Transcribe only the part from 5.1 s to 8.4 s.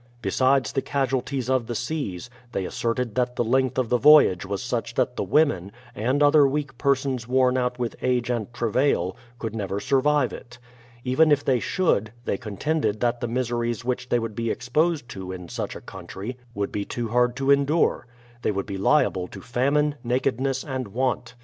the women, and other weak persons worn out with age